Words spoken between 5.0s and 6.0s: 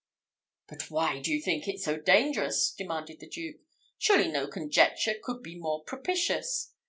could be more